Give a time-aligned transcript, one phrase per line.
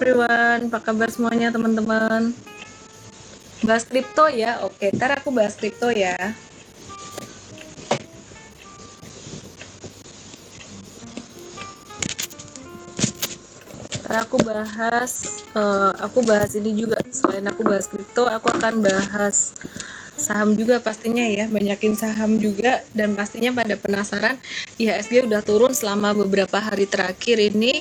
[0.00, 2.32] everyone, apa kabar semuanya teman-teman?
[3.60, 4.96] Bahas kripto ya, oke.
[4.96, 6.16] Ntar aku bahas kripto ya.
[14.00, 16.96] Ntar aku bahas, uh, aku bahas ini juga.
[17.12, 19.52] Selain aku bahas kripto, aku akan bahas
[20.16, 24.36] saham juga pastinya ya banyakin saham juga dan pastinya pada penasaran
[24.76, 27.80] IHSG udah turun selama beberapa hari terakhir ini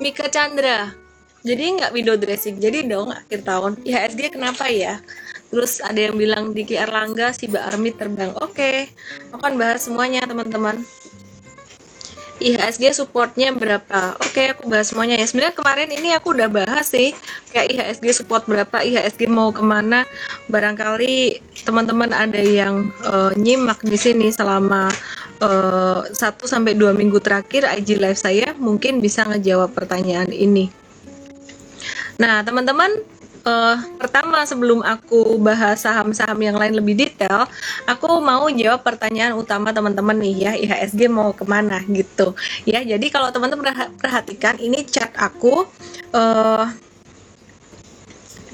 [0.00, 1.05] Mika Chandra
[1.46, 4.98] jadi nggak window dressing jadi dong akhir tahun IHSG kenapa ya
[5.46, 8.90] terus ada yang bilang Diki Erlangga si Mbak Armi terbang oke
[9.30, 10.82] akan bahas semuanya teman-teman
[12.36, 14.12] IHSG supportnya berapa?
[14.20, 15.24] Oke, aku bahas semuanya ya.
[15.24, 17.16] Sebenarnya kemarin ini aku udah bahas sih,
[17.48, 20.04] kayak IHSG support berapa, IHSG mau ke mana.
[20.52, 24.92] Barangkali teman-teman ada yang uh, nyimak di sini selama
[25.40, 30.85] uh, eh, 1 sampai dua minggu terakhir IG live saya, mungkin bisa ngejawab pertanyaan ini.
[32.16, 33.04] Nah, teman-teman
[33.44, 37.44] uh, pertama sebelum aku bahas saham-saham yang lain lebih detail,
[37.84, 42.32] aku mau jawab pertanyaan utama teman-teman nih ya, IHSG mau ke mana gitu.
[42.64, 45.68] Ya, jadi kalau teman-teman perhatikan ini chart aku,
[46.16, 46.66] uh,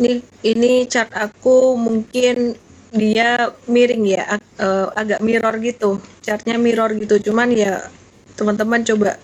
[0.03, 2.59] ini ini chart aku mungkin
[2.93, 7.31] dia miring ya, uh, agak mirror gitu, chartnya mirror gitu.
[7.31, 7.89] Cuman ya
[8.37, 9.17] teman-teman coba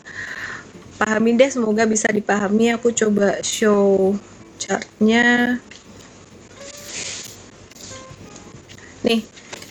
[0.98, 2.74] pahamin deh, semoga bisa dipahami.
[2.74, 4.12] Aku coba show
[4.58, 5.56] chartnya.
[9.06, 9.22] Nih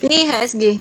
[0.02, 0.80] ini HSG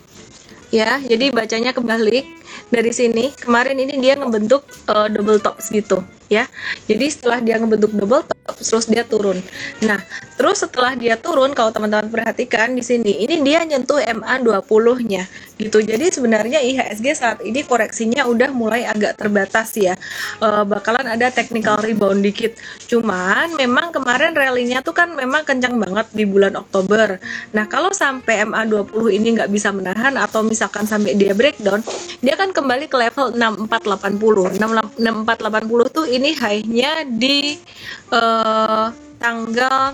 [0.71, 2.25] ya jadi bacanya kebalik
[2.73, 3.35] dari sini.
[3.35, 6.45] Kemarin ini dia ngebentuk uh, double tops gitu ya.
[6.87, 9.37] Jadi setelah dia ngebentuk double top terus dia turun.
[9.83, 9.99] Nah,
[10.39, 15.81] terus setelah dia turun kalau teman-teman perhatikan di sini ini dia nyentuh MA20-nya gitu.
[15.81, 19.97] Jadi sebenarnya IHSG saat ini koreksinya udah mulai agak terbatas ya.
[20.37, 22.55] E, bakalan ada technical rebound dikit.
[22.85, 27.17] Cuman memang kemarin rally-nya tuh kan memang kencang banget di bulan Oktober.
[27.51, 31.81] Nah, kalau sampai MA20 ini nggak bisa menahan atau misalkan sampai dia breakdown,
[32.21, 34.61] dia kan kembali ke level 6480.
[34.61, 37.61] 6480 tuh ini high-nya di
[38.09, 38.89] uh,
[39.21, 39.93] tanggal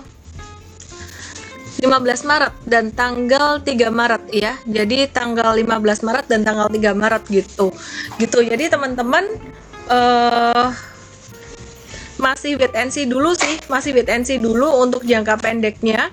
[1.84, 4.56] 15 Maret dan tanggal 3 Maret ya.
[4.64, 7.68] Jadi tanggal 15 Maret dan tanggal 3 Maret gitu.
[8.16, 8.38] Gitu.
[8.40, 9.28] Jadi teman-teman
[9.92, 10.72] uh,
[12.16, 16.08] masih wait and see dulu sih, masih wait and see dulu untuk jangka pendeknya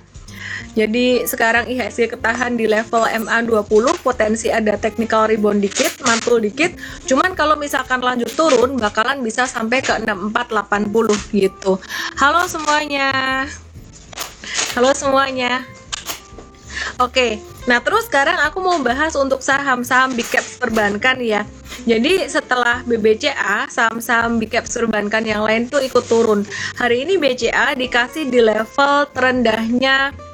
[0.72, 6.72] jadi sekarang IHSG ketahan di level MA20, potensi ada technical rebound dikit, mantul dikit.
[7.04, 11.76] Cuman kalau misalkan lanjut turun bakalan bisa sampai ke 6480 gitu.
[12.16, 13.12] Halo semuanya.
[14.72, 15.68] Halo semuanya.
[17.04, 21.44] Oke, nah terus sekarang aku mau bahas untuk saham-saham big cap perbankan ya.
[21.84, 26.48] Jadi setelah BBCA, saham-saham big cap perbankan yang lain tuh ikut turun.
[26.80, 30.31] Hari ini BCA dikasih di level terendahnya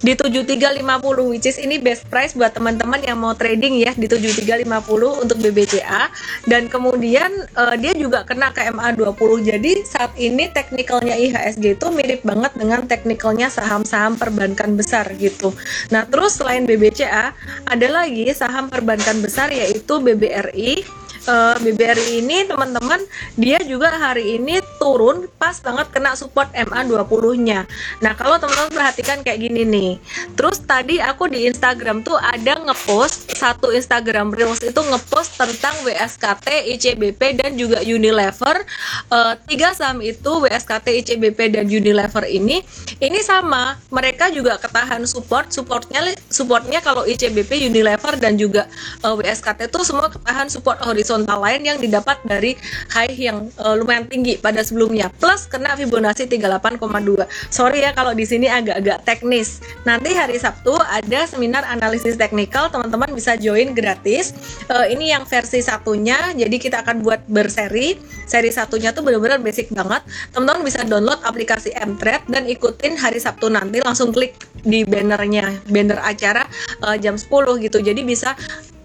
[0.00, 5.22] di 7350 which is ini best price buat teman-teman yang mau trading ya di 7350
[5.28, 6.08] untuk BBCA
[6.48, 12.24] dan kemudian uh, dia juga kena ke MA20 jadi saat ini teknikalnya IHSG itu mirip
[12.24, 15.52] banget dengan teknikalnya saham-saham perbankan besar gitu.
[15.92, 17.36] Nah terus selain BBCA
[17.68, 23.00] ada lagi saham perbankan besar yaitu BBRI uh, eh, BBRI ini teman-teman
[23.38, 27.64] dia juga hari ini turun pas banget kena support MA20-nya.
[28.02, 29.92] Nah, kalau teman-teman perhatikan kayak gini nih.
[30.34, 36.74] Terus tadi aku di Instagram tuh ada ngepost satu Instagram Reels itu ngepost tentang WSKT,
[36.76, 38.66] ICBP dan juga Unilever.
[39.08, 42.60] Uh, tiga saham itu WSKT, ICBP dan Unilever ini
[42.98, 43.78] ini sama.
[43.88, 45.52] Mereka juga ketahan support.
[45.52, 48.66] Supportnya supportnya kalau ICBP, Unilever dan juga
[49.04, 52.56] uh, WSKT itu semua ketahan support horizontal horizontal lain yang didapat dari
[52.96, 55.12] high yang uh, lumayan tinggi pada sebelumnya.
[55.20, 59.60] Plus kena Fibonacci 38,2 sorry ya kalau di sini agak-agak teknis.
[59.84, 64.32] Nanti hari Sabtu ada seminar analisis teknikal teman-teman bisa join gratis.
[64.72, 68.00] Uh, ini yang versi satunya jadi kita akan buat berseri.
[68.24, 70.00] Seri satunya tuh benar-benar basic banget.
[70.32, 73.84] Teman-teman bisa download aplikasi Mtrade dan ikutin hari Sabtu nanti.
[73.84, 76.48] Langsung klik di bannernya banner acara
[76.80, 77.28] uh, jam 10
[77.60, 77.78] gitu.
[77.82, 78.32] Jadi bisa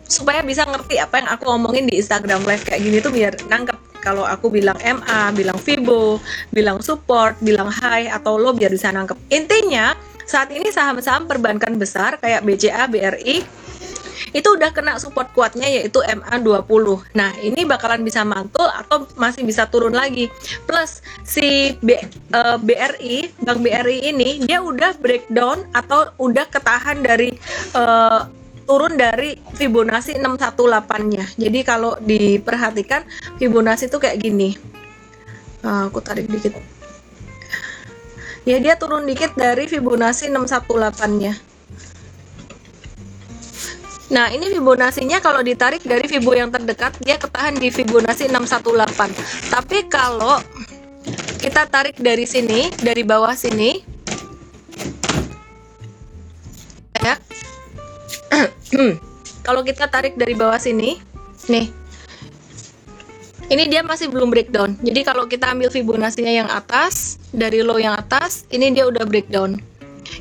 [0.05, 3.77] supaya bisa ngerti apa yang aku ngomongin di Instagram live kayak gini tuh biar nangkep
[4.05, 6.21] kalau aku bilang MA, bilang Fibo,
[6.53, 9.17] bilang support, bilang high atau low biar bisa nangkep.
[9.33, 9.97] Intinya
[10.29, 13.65] saat ini saham-saham perbankan besar kayak BCA, BRI
[14.31, 17.15] itu udah kena support kuatnya yaitu MA20.
[17.15, 20.31] Nah, ini bakalan bisa mantul atau masih bisa turun lagi.
[20.67, 26.99] Plus si B, uh, eh, BRI, Bank BRI ini dia udah breakdown atau udah ketahan
[27.03, 27.35] dari
[27.75, 28.27] uh,
[28.65, 31.25] turun dari Fibonacci 618-nya.
[31.37, 33.05] Jadi kalau diperhatikan
[33.37, 34.57] Fibonacci itu kayak gini.
[35.65, 36.53] nah, aku tarik dikit
[38.45, 41.33] ya dia turun dikit dari Fibonacci 618 nya
[44.05, 49.49] Nah, ini Fibonacci-nya kalau ditarik dari Fibo yang terdekat, dia ketahan di Fibonacci 618.
[49.49, 50.37] Tapi kalau
[51.41, 53.81] kita tarik dari sini, dari bawah sini,
[57.01, 57.17] ya.
[59.45, 60.97] Kalau kita tarik dari bawah sini,
[61.51, 61.69] nih.
[63.45, 64.73] Ini dia masih belum breakdown.
[64.81, 69.61] Jadi kalau kita ambil Fibonacci-nya yang atas, dari low yang atas, ini dia udah breakdown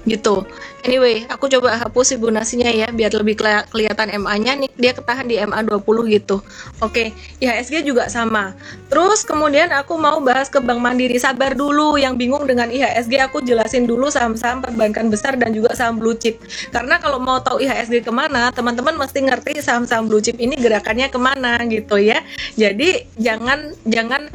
[0.04, 0.44] gitu.
[0.84, 4.70] Anyway aku coba hapus Fibonacci-nya ya biar lebih keli kelihatan MA-nya nih.
[4.76, 5.81] Dia ketahan di MA 20
[6.12, 6.44] gitu.
[6.84, 7.16] Oke.
[7.40, 8.52] IHSG juga sama.
[8.92, 11.16] Terus kemudian aku mau bahas ke Bank Mandiri.
[11.16, 15.96] Sabar dulu yang bingung dengan IHSG aku jelasin dulu saham-saham perbankan besar dan juga saham
[15.96, 16.37] blue chip.
[16.69, 21.08] Karena kalau mau tahu IHSG ke mana teman-teman mesti ngerti saham-saham blue chip ini gerakannya
[21.08, 22.20] ke mana gitu ya.
[22.60, 24.28] Jadi jangan jangan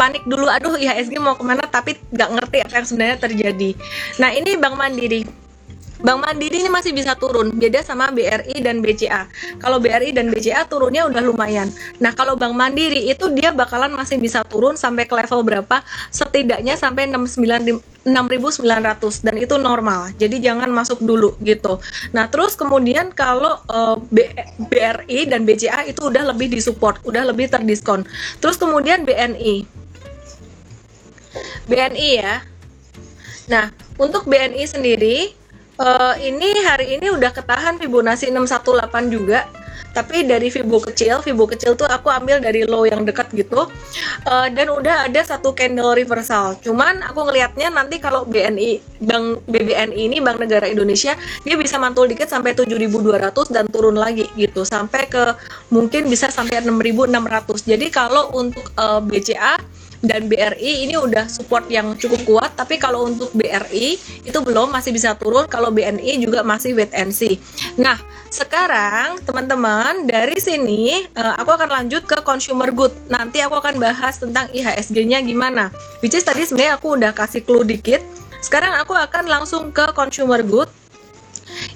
[0.00, 3.70] panik dulu aduh IHSG mau ke mana tapi nggak ngerti apa yang sebenarnya terjadi
[4.16, 5.28] nah ini Bank Mandiri
[6.00, 9.28] Bank Mandiri ini masih bisa turun, beda sama BRI dan BCA.
[9.60, 11.68] Kalau BRI dan BCA turunnya udah lumayan.
[12.00, 15.84] Nah, kalau Bank Mandiri itu dia bakalan masih bisa turun sampai ke level berapa?
[16.08, 18.64] Setidaknya sampai 69 6.900
[19.20, 20.08] dan itu normal.
[20.16, 21.84] Jadi jangan masuk dulu gitu.
[22.16, 24.00] Nah, terus kemudian kalau uh,
[24.64, 28.08] BRI dan BCA itu udah lebih disupport, udah lebih terdiskon.
[28.40, 29.79] Terus kemudian BNI
[31.66, 32.34] BNI ya.
[33.50, 35.34] Nah, untuk BNI sendiri
[35.80, 39.48] uh, ini hari ini udah ketahan Fibonacci 618 juga.
[39.90, 43.66] Tapi dari Fibo kecil, Fibo kecil tuh aku ambil dari low yang dekat gitu.
[44.22, 46.54] Uh, dan udah ada satu candle reversal.
[46.62, 52.06] Cuman aku ngelihatnya nanti kalau BNI Bank BBNI ini Bank Negara Indonesia dia bisa mantul
[52.06, 55.34] dikit sampai 7.200 dan turun lagi gitu sampai ke
[55.74, 57.10] mungkin bisa sampai 6.600.
[57.66, 59.58] Jadi kalau untuk uh, BCA
[60.00, 64.96] dan BRI ini udah support yang cukup kuat tapi kalau untuk BRI itu belum masih
[64.96, 65.44] bisa turun.
[65.46, 67.36] Kalau BNI juga masih wait and see.
[67.76, 68.00] Nah
[68.32, 72.92] sekarang teman-teman dari sini uh, aku akan lanjut ke consumer good.
[73.12, 75.68] Nanti aku akan bahas tentang IHSG nya gimana.
[76.00, 78.00] Which is tadi sebenarnya aku udah kasih clue dikit.
[78.40, 80.72] Sekarang aku akan langsung ke consumer good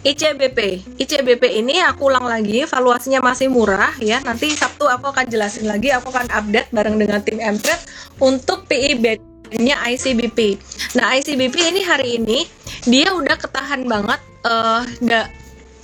[0.05, 0.59] ICBP.
[1.01, 4.21] ICBP ini aku ulang lagi, valuasinya masih murah ya.
[4.23, 7.83] Nanti Sabtu aku akan jelasin lagi, aku akan update bareng dengan tim Mtrade
[8.21, 10.59] untuk PIB nya ICBP.
[10.99, 12.39] Nah, ICBP ini hari ini
[12.89, 15.31] dia udah ketahan banget uh, da,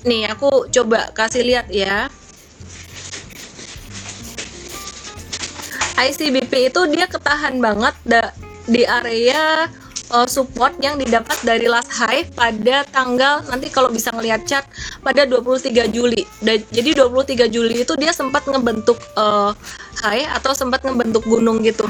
[0.02, 2.10] nih aku coba kasih lihat ya.
[6.00, 8.32] ICBP itu dia ketahan banget da,
[8.64, 9.68] di area
[10.10, 14.66] uh, support yang didapat dari last high pada tanggal nanti kalau bisa ngelihat chart
[15.00, 16.26] pada 23 Juli.
[16.42, 19.54] Dan, jadi 23 Juli itu dia sempat ngebentuk uh,
[20.02, 21.86] high atau sempat ngebentuk gunung gitu.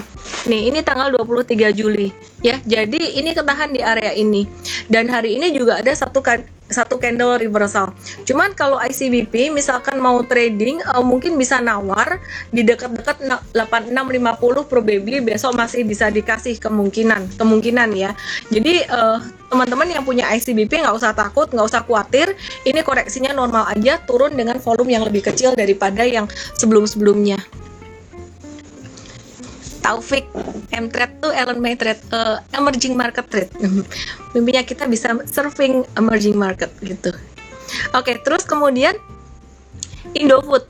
[0.48, 2.12] Nih, ini tanggal 23 Juli
[2.44, 2.60] ya.
[2.64, 4.44] Jadi ini ketahan di area ini.
[4.86, 7.92] Dan hari ini juga ada satu kan satu candle reversal.
[8.24, 12.22] Cuman kalau ICBP misalkan mau trading uh, mungkin bisa nawar
[12.54, 13.20] di dekat-dekat
[13.52, 18.14] 8650 probably besok masih bisa dikasih kemungkinan kemungkinan ya.
[18.48, 19.18] Jadi uh,
[19.50, 22.38] teman-teman yang punya ICBP nggak usah takut, nggak usah khawatir.
[22.62, 27.42] Ini koreksinya normal aja, turun dengan volume yang lebih kecil daripada yang sebelum-sebelumnya.
[29.80, 30.28] Taufik
[30.70, 33.50] M-Trade tuh elemen trade uh, emerging market trade.
[34.36, 37.10] Mimpinya kita bisa surfing emerging market gitu.
[37.96, 38.94] Oke okay, terus kemudian
[40.12, 40.68] Indofood.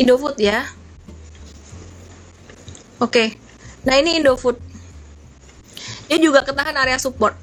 [0.00, 0.64] Indofood ya.
[2.98, 3.28] Oke okay.
[3.84, 4.56] nah ini Indofood.
[6.08, 7.34] Dia juga ketahan area support.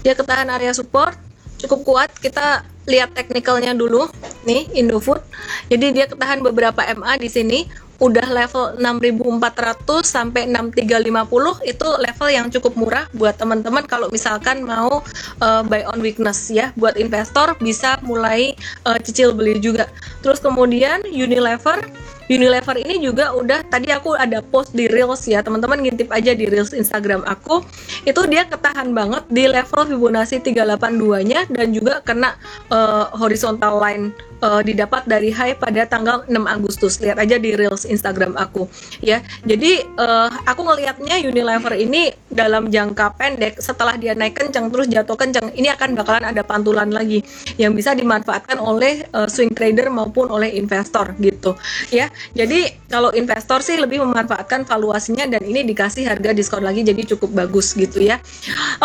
[0.00, 1.29] Dia ketahan area support
[1.64, 2.10] cukup kuat.
[2.16, 4.08] Kita lihat teknikalnya dulu.
[4.48, 5.20] Nih Indofood.
[5.68, 7.68] Jadi dia ketahan beberapa MA di sini.
[8.00, 15.04] Udah level 6400 sampai 6350 itu level yang cukup murah buat teman-teman kalau misalkan mau
[15.44, 16.72] uh, buy on weakness ya.
[16.80, 18.56] Buat investor bisa mulai
[18.88, 19.84] uh, cicil beli juga.
[20.24, 21.84] Terus kemudian Unilever
[22.30, 26.46] Unilever ini juga udah tadi aku ada post di Reels ya teman-teman ngintip aja di
[26.46, 27.66] Reels Instagram aku.
[28.06, 32.38] Itu dia ketahan banget di level Fibonacci 382 nya dan juga kena
[32.70, 34.14] uh, horizontal line
[34.46, 37.02] uh, didapat dari high pada tanggal 6 Agustus.
[37.02, 38.70] Lihat aja di Reels Instagram aku
[39.02, 39.18] ya.
[39.42, 45.18] Jadi uh, aku ngelihatnya Unilever ini dalam jangka pendek setelah dia naik kencang terus jatuh
[45.18, 47.26] kencang ini akan bakalan ada pantulan lagi
[47.58, 51.58] yang bisa dimanfaatkan oleh uh, swing trader maupun oleh investor gitu
[51.90, 52.06] ya
[52.36, 57.32] Jadi kalau investor sih lebih memanfaatkan valuasinya dan ini dikasih harga diskon lagi jadi cukup
[57.44, 58.20] bagus gitu ya.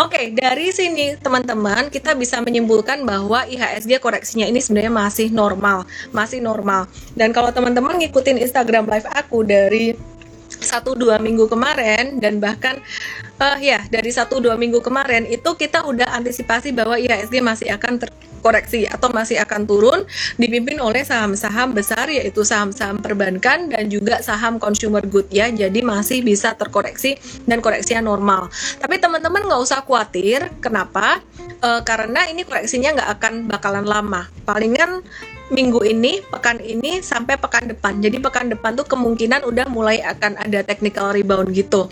[0.00, 6.42] Oke, dari sini teman-teman kita bisa menyimpulkan bahwa IHSG koreksinya ini sebenarnya masih normal, masih
[6.42, 6.90] normal.
[7.14, 10.15] Dan kalau teman-teman ngikutin Instagram live aku dari
[10.60, 12.80] satu dua minggu kemarin dan bahkan
[13.40, 18.00] uh, ya dari satu dua minggu kemarin itu kita udah antisipasi bahwa IHSG masih akan
[18.02, 20.04] terkoreksi atau masih akan turun
[20.40, 26.22] dipimpin oleh saham-saham besar yaitu saham-saham perbankan dan juga saham consumer good ya jadi masih
[26.22, 28.48] bisa terkoreksi dan koreksinya normal
[28.78, 31.20] tapi teman-teman nggak usah khawatir kenapa?
[31.62, 34.28] Uh, karena ini koreksinya nggak akan bakalan lama.
[34.44, 35.00] Palingan
[35.46, 38.02] minggu ini, pekan ini sampai pekan depan.
[38.02, 41.86] Jadi pekan depan tuh kemungkinan udah mulai akan ada technical rebound gitu.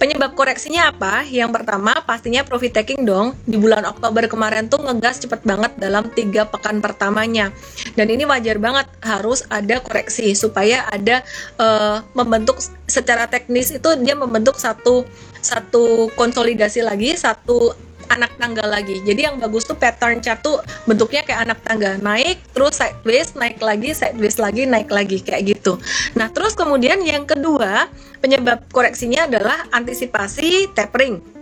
[0.00, 1.26] Penyebab koreksinya apa?
[1.28, 3.36] Yang pertama pastinya profit taking dong.
[3.44, 7.52] Di bulan Oktober kemarin tuh ngegas cepet banget dalam tiga pekan pertamanya.
[7.98, 11.20] Dan ini wajar banget harus ada koreksi supaya ada
[11.60, 12.56] uh, membentuk
[12.88, 15.04] secara teknis itu dia membentuk satu
[15.38, 19.00] satu konsolidasi lagi, satu anak tangga lagi.
[19.04, 23.60] Jadi yang bagus tuh pattern chart tuh bentuknya kayak anak tangga, naik terus sideways, naik
[23.62, 25.80] lagi, sideways lagi, naik lagi kayak gitu.
[26.18, 27.86] Nah, terus kemudian yang kedua,
[28.18, 31.37] penyebab koreksinya adalah antisipasi tapering.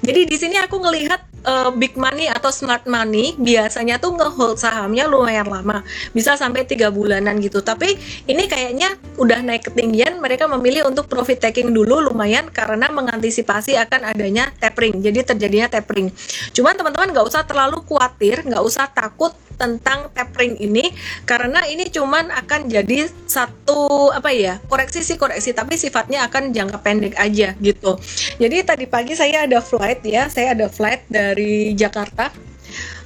[0.00, 5.06] Jadi di sini aku ngelihat uh, big money atau smart money biasanya tuh ngehold sahamnya
[5.06, 5.82] lumayan lama.
[6.14, 7.60] Bisa sampai tiga bulanan gitu.
[7.62, 7.94] Tapi
[8.26, 14.14] ini kayaknya udah naik ketinggian mereka memilih untuk profit taking dulu lumayan karena mengantisipasi akan
[14.14, 14.98] adanya tapering.
[15.02, 16.10] Jadi terjadinya tapering.
[16.54, 20.90] Cuman teman-teman nggak usah terlalu khawatir nggak usah takut tentang tapering ini
[21.22, 25.54] karena ini cuman akan jadi satu apa ya koreksi sih koreksi.
[25.54, 27.94] Tapi sifatnya akan jangka pendek aja gitu.
[28.42, 30.26] Jadi tadi pagi saya ada flight ya.
[30.28, 32.28] Saya ada flight dari Jakarta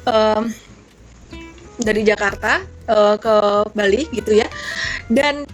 [0.08, 0.48] um,
[1.76, 3.36] dari Jakarta uh, ke
[3.76, 4.48] Bali gitu ya.
[5.12, 5.44] Dan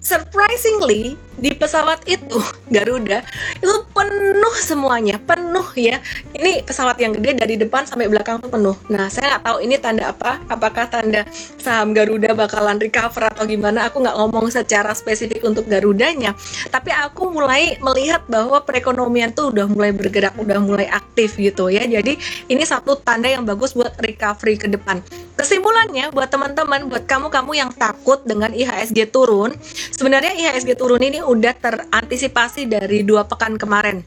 [0.00, 2.40] surprisingly di pesawat itu
[2.74, 3.20] Garuda
[3.60, 6.00] itu penuh semuanya penuh ya.
[6.32, 8.76] Ini pesawat yang gede dari depan sampai belakang tuh penuh.
[8.92, 11.22] Nah saya nggak tahu ini tanda apa apakah tanda
[11.60, 16.32] saham Garuda bakalan recover atau gimana aku nggak ngomong secara spesifik untuk Garudanya.
[16.68, 21.84] Tapi aku mulai melihat bahwa perekonomian tuh udah mulai bergerak udah mulai aktif gitu ya.
[21.84, 22.16] Jadi
[22.48, 25.00] ini satu tanda yang bagus buat recovery ke depan.
[25.36, 29.52] Kesimpulannya buat teman-teman buat kamu-kamu yang takut dengan IHSG turun
[29.92, 34.02] sebenarnya IHSG turun ini udah terantisipasi dari dua pekan kemarin.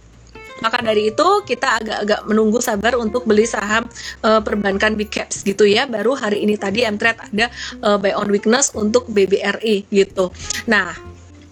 [0.59, 3.87] Maka dari itu kita agak-agak menunggu sabar untuk beli saham
[4.23, 5.87] uh, perbankan big caps gitu ya.
[5.87, 7.47] Baru hari ini tadi Mtrade ada
[7.79, 10.31] uh, buy on weakness untuk BBRI gitu.
[10.67, 10.91] Nah,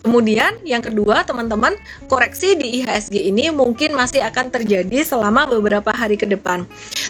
[0.08, 1.76] Kemudian yang kedua teman-teman
[2.08, 6.64] koreksi di IHSG ini mungkin masih akan terjadi selama beberapa hari ke depan.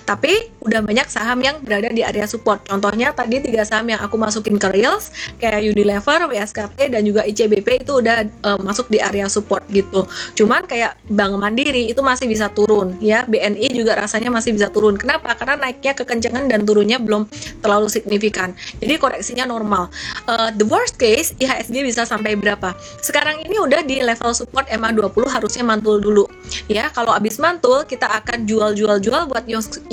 [0.08, 2.64] Tapi udah banyak saham yang berada di area support.
[2.64, 7.84] Contohnya tadi tiga saham yang aku masukin ke Reels kayak Unilever, WSKT dan juga ICBP
[7.84, 10.08] itu udah uh, masuk di area support gitu.
[10.40, 13.28] Cuman kayak Bank Mandiri itu masih bisa turun ya.
[13.28, 14.96] BNI juga rasanya masih bisa turun.
[14.96, 15.36] Kenapa?
[15.36, 17.28] Karena naiknya kekencangan dan turunnya belum
[17.60, 18.56] terlalu signifikan.
[18.80, 19.92] Jadi koreksinya normal.
[20.24, 22.72] Uh, the worst case IHSG bisa sampai berapa?
[23.04, 26.24] Sekarang ini udah di level support MA20 harusnya mantul dulu.
[26.72, 29.44] Ya, kalau habis mantul kita akan jual-jual-jual buat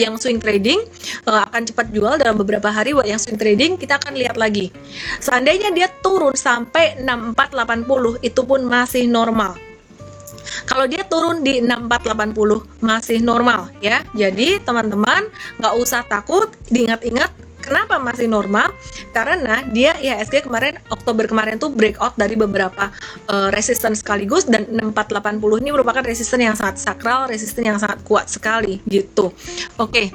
[0.04, 0.80] yang, swing trading
[1.24, 2.92] uh, akan cepat jual dalam beberapa hari.
[2.92, 4.70] Buat yang swing trading kita akan lihat lagi.
[5.18, 9.56] Seandainya dia turun sampai 6480 itu pun masih normal.
[10.68, 14.04] Kalau dia turun di 6480 masih normal ya.
[14.12, 15.28] Jadi teman-teman
[15.60, 17.32] nggak usah takut diingat-ingat
[17.64, 18.76] Kenapa masih normal?
[19.16, 22.92] Karena dia IHSG kemarin Oktober kemarin tuh breakout dari beberapa
[23.32, 28.28] uh, resistance sekaligus dan 6480 ini merupakan resisten yang sangat sakral, resisten yang sangat kuat
[28.28, 29.32] sekali gitu.
[29.80, 29.88] Oke.
[29.88, 30.06] Okay.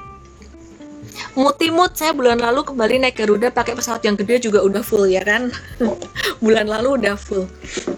[1.36, 5.26] Mutimut saya bulan lalu kembali naik Garuda pakai pesawat yang gede juga udah full ya
[5.26, 5.50] kan.
[6.44, 7.50] bulan lalu udah full.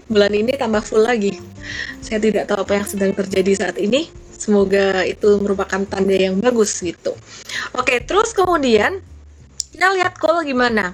[0.08, 1.38] Bulan ini tambah full lagi.
[2.01, 4.10] Saya tidak tahu apa yang sedang terjadi saat ini.
[4.41, 7.13] Semoga itu merupakan tanda yang bagus gitu.
[7.77, 8.98] Oke, terus kemudian
[9.72, 10.94] kita lihat call gimana?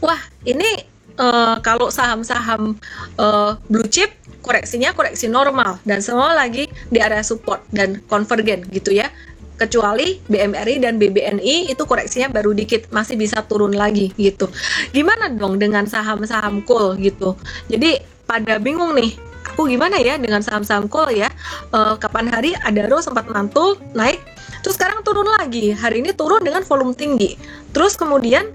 [0.00, 0.18] Wah
[0.48, 0.82] ini
[1.20, 2.76] uh, kalau saham-saham
[3.20, 8.96] uh, blue chip koreksinya koreksi normal dan semua lagi di area support dan konvergen gitu
[8.96, 9.12] ya.
[9.56, 14.52] Kecuali BMRI dan BBNI itu koreksinya baru dikit masih bisa turun lagi gitu.
[14.92, 17.32] Gimana dong dengan saham-saham coal gitu?
[17.72, 17.96] Jadi
[18.28, 19.16] pada bingung nih
[19.48, 21.32] aku gimana ya dengan saham-saham coal ya?
[21.72, 24.20] Uh, kapan hari Adaro sempat mantul naik
[24.66, 25.70] terus sekarang turun lagi.
[25.70, 27.38] Hari ini turun dengan volume tinggi.
[27.70, 28.50] Terus kemudian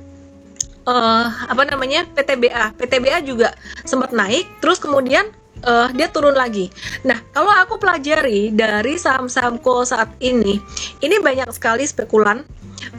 [0.83, 3.55] uh, apa namanya PTBA PTBA juga
[3.87, 4.43] sempat naik.
[4.59, 5.31] Terus kemudian
[5.63, 6.67] uh, dia turun lagi.
[7.07, 10.59] Nah, kalau aku pelajari dari saham-saham coal saat ini,
[10.99, 12.43] ini banyak sekali spekulan,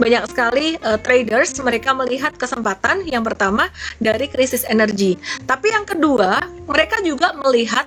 [0.00, 1.52] banyak sekali uh, traders.
[1.60, 3.68] Mereka melihat kesempatan yang pertama
[4.00, 5.20] dari krisis energi.
[5.44, 7.84] Tapi yang kedua, mereka juga melihat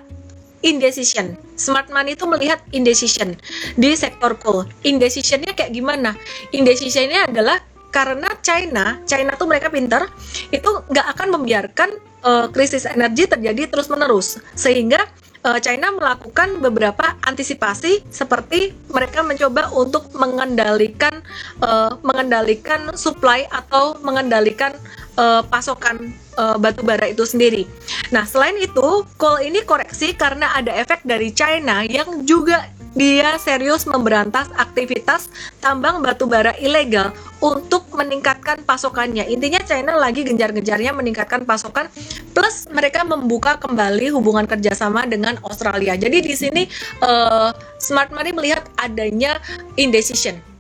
[0.65, 1.38] indecision.
[1.55, 3.38] Smart money itu melihat indecision
[3.77, 4.65] di sektor coal.
[4.81, 6.17] Indecisionnya kayak gimana?
[6.51, 7.62] Indecisionnya adalah
[7.93, 10.03] karena China, China tuh mereka pinter,
[10.51, 11.89] itu nggak akan membiarkan
[12.27, 15.00] uh, krisis energi terjadi terus menerus, sehingga
[15.48, 21.24] uh, China melakukan beberapa antisipasi seperti mereka mencoba untuk mengendalikan
[21.63, 24.75] uh, mengendalikan supply atau mengendalikan
[25.17, 27.67] uh, pasokan uh, batu bara itu sendiri.
[28.13, 33.84] Nah, selain itu, coal ini koreksi karena ada efek dari China yang juga dia serius
[33.84, 35.27] memberantas aktivitas
[35.60, 37.12] tambang batu bara ilegal
[37.43, 39.27] untuk meningkatkan pasokannya.
[39.27, 41.91] Intinya China lagi genjar-genjarnya meningkatkan pasokan
[42.31, 46.00] plus mereka membuka kembali hubungan kerjasama dengan Australia.
[46.00, 46.63] Jadi di sini
[47.03, 47.51] uh,
[47.84, 49.43] Smart Money melihat adanya
[49.75, 50.54] indecision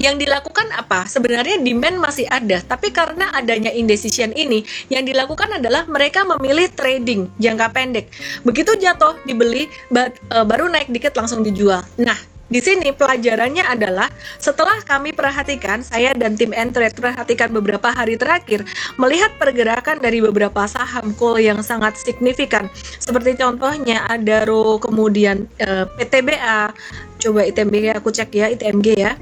[0.00, 1.04] yang dilakukan apa?
[1.04, 7.28] Sebenarnya demand masih ada, tapi karena adanya indecision ini, yang dilakukan adalah mereka memilih trading
[7.36, 8.06] jangka pendek.
[8.46, 11.84] Begitu jatuh dibeli, e, baru naik dikit langsung dijual.
[12.00, 12.16] Nah,
[12.52, 18.68] di sini pelajarannya adalah setelah kami perhatikan, saya dan tim Entrade perhatikan beberapa hari terakhir,
[19.00, 22.68] melihat pergerakan dari beberapa saham coal yang sangat signifikan.
[23.00, 26.76] Seperti contohnya Adaro, kemudian uh, PTBA,
[27.24, 29.16] coba ITMG aku cek ya, ITMG ya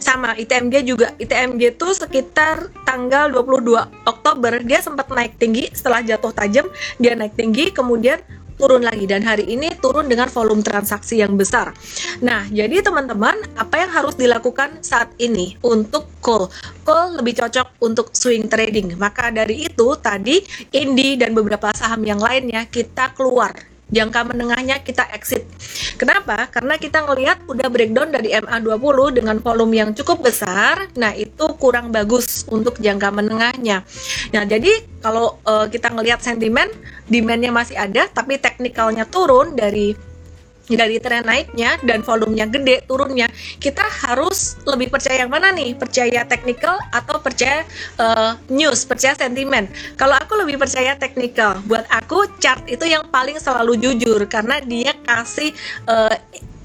[0.00, 6.32] sama ITMG juga ITMG itu sekitar tanggal 22 Oktober dia sempat naik tinggi setelah jatuh
[6.32, 6.66] tajam
[6.96, 8.18] dia naik tinggi kemudian
[8.60, 11.72] turun lagi dan hari ini turun dengan volume transaksi yang besar.
[12.20, 16.52] Nah, jadi teman-teman, apa yang harus dilakukan saat ini untuk call?
[16.84, 19.00] Call lebih cocok untuk swing trading.
[19.00, 20.44] Maka dari itu tadi
[20.76, 25.46] Indi dan beberapa saham yang lainnya kita keluar jangka menengahnya kita exit.
[25.98, 26.48] Kenapa?
[26.48, 31.92] Karena kita ngelihat udah breakdown dari MA20 dengan volume yang cukup besar, nah itu kurang
[31.92, 33.84] bagus untuk jangka menengahnya.
[34.32, 34.70] Nah, jadi
[35.04, 36.70] kalau uh, kita ngelihat sentimen,
[37.10, 40.09] demandnya masih ada, tapi teknikalnya turun dari
[40.76, 43.26] tren naiknya dan volumenya gede turunnya
[43.58, 47.66] kita harus lebih percaya yang mana nih percaya technical atau percaya
[47.98, 53.38] uh, news percaya sentimen kalau aku lebih percaya technical buat aku chart itu yang paling
[53.40, 55.50] selalu jujur karena dia kasih
[55.88, 56.14] uh,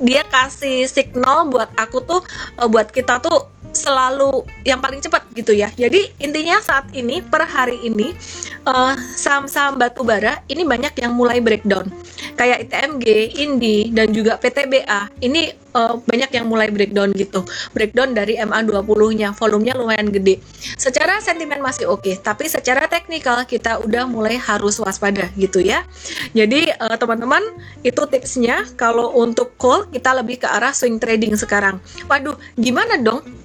[0.02, 2.22] dia kasih signal buat aku tuh
[2.60, 5.68] uh, buat kita tuh selalu yang paling cepat gitu ya.
[5.76, 8.16] Jadi intinya saat ini per hari ini
[8.64, 11.92] uh, saham-saham batu bara ini banyak yang mulai breakdown.
[12.36, 13.06] Kayak ITMG,
[13.42, 17.44] Indi dan juga PTBA ini uh, banyak yang mulai breakdown gitu.
[17.76, 20.40] Breakdown dari MA20-nya, volumenya lumayan gede.
[20.80, 25.84] Secara sentimen masih oke, okay, tapi secara teknikal kita udah mulai harus waspada gitu ya.
[26.32, 27.44] Jadi uh, teman-teman
[27.84, 31.84] itu tipsnya kalau untuk call kita lebih ke arah swing trading sekarang.
[32.08, 33.45] Waduh, gimana dong?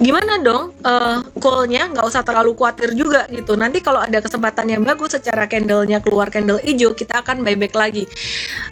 [0.00, 3.54] Gimana dong uh, call-nya nggak usah terlalu khawatir juga gitu.
[3.54, 8.04] Nanti kalau ada kesempatan yang bagus secara candle-nya keluar candle hijau kita akan buyback lagi.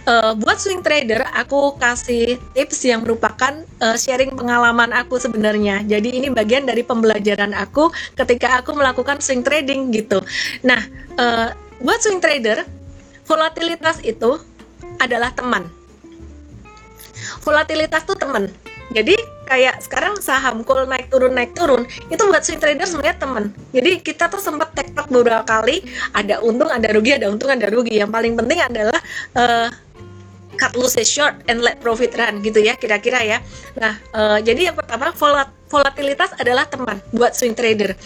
[0.08, 5.84] Uh, buat swing trader aku kasih tips yang merupakan uh, sharing pengalaman aku sebenarnya.
[5.84, 10.20] Jadi ini bagian dari pembelajaran aku ketika aku melakukan swing trading gitu.
[10.64, 10.80] Nah
[11.20, 11.52] uh,
[11.84, 12.64] buat swing trader
[13.28, 14.40] volatilitas itu
[15.00, 15.68] adalah teman.
[17.44, 18.48] Volatilitas tuh teman.
[18.92, 23.44] Jadi kayak sekarang saham cool naik turun naik turun itu buat swing trader sebenarnya teman
[23.72, 27.98] jadi kita tuh sempat tektok beberapa kali ada untung ada rugi ada untung ada rugi.
[27.98, 29.00] Yang paling penting adalah
[29.35, 29.68] uh,
[30.54, 33.38] cut losses short and let profit run gitu ya kira-kira ya.
[33.78, 37.98] Nah uh, jadi yang pertama volat volatilitas adalah teman buat swing trader.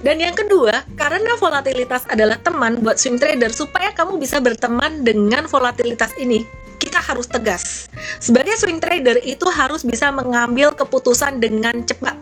[0.00, 5.48] Dan yang kedua karena volatilitas adalah teman buat swing trader supaya kamu bisa berteman dengan
[5.48, 7.92] volatilitas ini kita harus tegas.
[8.16, 12.16] Sebagai swing trader itu harus bisa mengambil keputusan dengan cepat.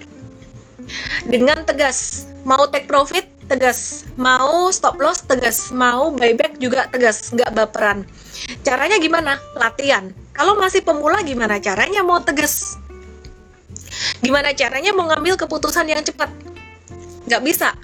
[1.30, 2.26] Dengan tegas.
[2.42, 4.02] Mau take profit, tegas.
[4.18, 5.70] Mau stop loss, tegas.
[5.70, 8.02] Mau buyback juga tegas, nggak baperan.
[8.66, 9.38] Caranya gimana?
[9.54, 10.10] Latihan.
[10.34, 12.78] Kalau masih pemula gimana caranya mau tegas?
[14.22, 16.30] Gimana caranya mau ngambil keputusan yang cepat?
[17.26, 17.74] Nggak bisa.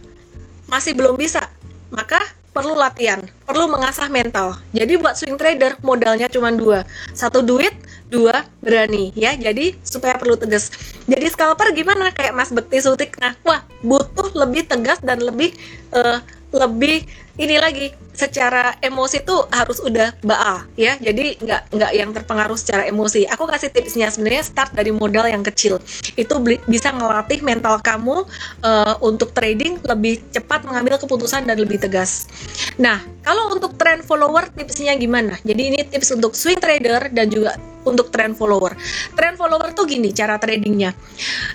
[0.71, 1.43] Masih belum bisa.
[1.91, 2.23] Maka
[2.55, 4.55] perlu latihan, perlu mengasah mental.
[4.71, 7.75] Jadi buat swing trader modalnya cuma dua, satu duit,
[8.07, 9.35] dua berani ya.
[9.35, 10.71] Jadi supaya perlu tegas.
[11.11, 12.15] Jadi scalper gimana?
[12.15, 15.51] Kayak Mas Bekti Sutik, nah wah butuh lebih tegas dan lebih
[15.91, 16.23] uh,
[16.55, 17.03] lebih
[17.35, 20.95] ini lagi secara emosi tuh harus udah baa ya.
[21.03, 23.27] Jadi nggak nggak yang terpengaruh secara emosi.
[23.27, 25.83] Aku kasih tipsnya sebenarnya start dari modal yang kecil.
[26.15, 26.39] Itu
[26.71, 28.23] bisa ngelatih mental kamu
[28.63, 32.31] uh, untuk trading lebih cepat mengambil keputusan dan lebih tegas.
[32.79, 35.35] Nah kalau untuk trend follower tipsnya gimana?
[35.43, 38.79] Jadi ini tips untuk swing trader dan juga untuk trend follower.
[39.19, 40.95] Trend follower tuh gini cara tradingnya.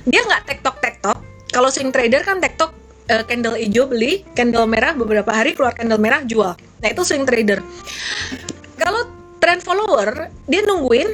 [0.04, 1.18] Dia nggak tektok tektok
[1.50, 6.00] kalau swing trader kan tektok uh, candle hijau beli, candle merah beberapa hari keluar candle
[6.00, 6.54] merah jual.
[6.56, 7.60] Nah itu swing trader.
[8.80, 9.10] Kalau
[9.41, 11.10] trend follower dia nungguin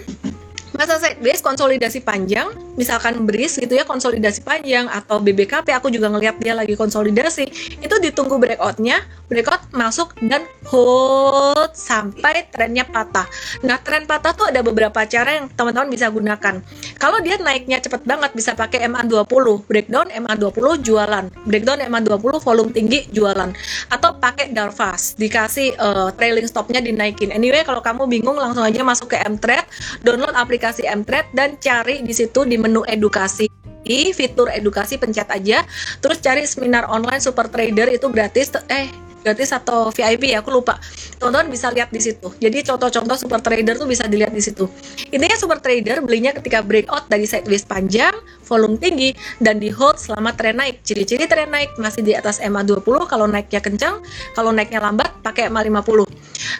[0.75, 6.35] masa sideways konsolidasi panjang misalkan BRIS gitu ya konsolidasi panjang atau BBKP aku juga ngelihat
[6.43, 7.47] dia lagi konsolidasi
[7.79, 8.99] itu ditunggu breakoutnya
[9.31, 13.25] breakout masuk dan hold sampai trennya patah.
[13.65, 16.61] Nah tren patah tuh ada beberapa cara yang teman-teman bisa gunakan.
[17.01, 23.09] Kalau dia naiknya cepet banget bisa pakai MA20 breakdown MA20 jualan breakdown MA20 volume tinggi
[23.09, 23.49] jualan
[23.89, 27.33] atau pakai Darvas dikasih uh, trailing stopnya dinaikin.
[27.33, 29.65] Anyway kalau kamu bingung langsung aja masuk ke Mtrade
[30.05, 33.45] download aplikasi Mtrade dan cari di situ di menu edukasi.
[33.85, 35.61] Fitur edukasi pencet aja
[36.01, 38.89] terus cari seminar online super trader itu gratis eh
[39.25, 40.77] gratis atau VIP ya aku lupa.
[41.17, 42.29] Teman-teman bisa lihat di situ.
[42.37, 44.69] Jadi contoh-contoh super trader tuh bisa dilihat di situ.
[45.09, 48.13] Intinya super trader belinya ketika breakout dari sideways panjang
[48.45, 50.85] volume tinggi dan di hold selama tren naik.
[50.85, 54.05] Ciri-ciri tren naik masih di atas MA20 kalau naiknya kencang
[54.37, 56.05] kalau naiknya lambat pakai MA50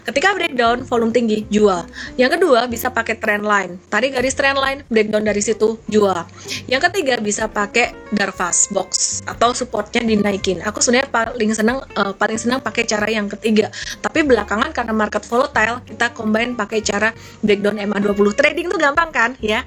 [0.05, 1.85] Ketika breakdown volume tinggi, jual.
[2.15, 3.77] Yang kedua bisa pakai trend line.
[3.89, 6.25] Tarik garis trend line, breakdown dari situ, jual.
[6.65, 10.61] Yang ketiga bisa pakai Darvas box atau supportnya dinaikin.
[10.63, 13.73] Aku sebenarnya paling senang uh, paling senang pakai cara yang ketiga.
[13.99, 18.27] Tapi belakangan karena market volatile, kita combine pakai cara breakdown MA20.
[18.37, 19.65] Trading tuh gampang kan, ya?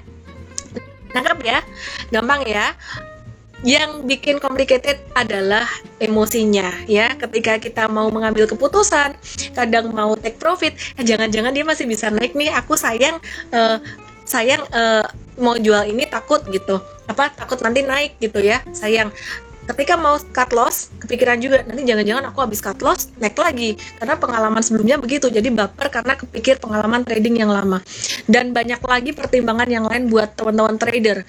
[1.13, 1.59] Nangkep ya?
[2.13, 2.73] Gampang ya?
[3.63, 5.67] Yang bikin complicated adalah
[5.99, 7.11] emosinya ya.
[7.19, 9.15] Ketika kita mau mengambil keputusan
[9.51, 13.19] kadang mau take profit eh, jangan-jangan dia masih bisa naik nih aku sayang
[13.51, 13.77] uh,
[14.23, 15.03] sayang uh,
[15.41, 16.79] mau jual ini takut gitu.
[17.11, 19.11] Apa takut nanti naik gitu ya sayang.
[19.69, 23.75] Ketika mau cut loss kepikiran juga nanti jangan-jangan aku habis cut loss naik lagi.
[24.01, 27.83] Karena pengalaman sebelumnya begitu jadi baper karena kepikir pengalaman trading yang lama.
[28.25, 31.21] Dan banyak lagi pertimbangan yang lain buat teman-teman trader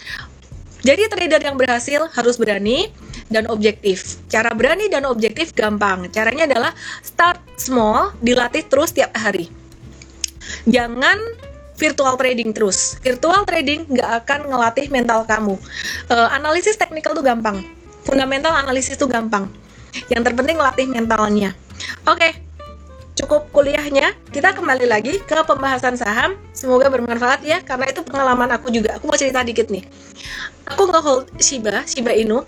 [0.80, 2.88] jadi trader yang berhasil harus berani
[3.30, 4.18] dan objektif.
[4.26, 6.08] Cara berani dan objektif gampang.
[6.10, 6.72] Caranya adalah
[7.04, 9.48] start small, dilatih terus tiap hari.
[10.66, 11.16] Jangan
[11.78, 13.00] virtual trading terus.
[13.00, 15.56] Virtual trading nggak akan ngelatih mental kamu.
[16.10, 17.64] Uh, analisis teknikal tuh gampang.
[18.04, 19.48] Fundamental analisis tuh gampang.
[20.12, 21.56] Yang terpenting latih mentalnya.
[22.04, 22.32] Oke, okay,
[23.18, 26.36] cukup kuliahnya, kita kembali lagi ke pembahasan saham.
[26.54, 28.96] Semoga bermanfaat ya, karena itu pengalaman aku juga.
[28.98, 29.84] Aku mau cerita dikit nih.
[30.70, 32.46] Aku nge-hold Shiba, Shiba Inu,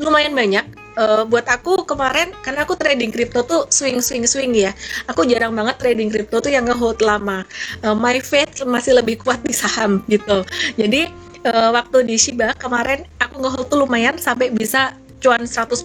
[0.00, 0.66] lumayan banyak.
[0.96, 4.72] Uh, buat aku kemarin, karena aku trading crypto tuh swing swing swing ya.
[5.12, 7.44] Aku jarang banget trading crypto tuh yang nge-hold lama.
[7.84, 10.40] Uh, my faith masih lebih kuat di saham gitu.
[10.80, 11.12] Jadi
[11.44, 15.76] uh, waktu di Shiba kemarin aku nge-hold tuh lumayan sampai bisa cuan 100%